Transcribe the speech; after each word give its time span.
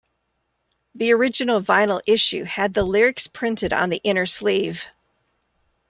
The 0.95 1.11
original 1.13 1.61
vinyl 1.61 2.01
issue 2.07 2.45
had 2.45 2.73
the 2.73 2.83
lyrics 2.83 3.27
printed 3.27 3.71
on 3.71 3.91
the 3.91 4.01
inner 4.03 4.25
sleeve. 4.25 4.87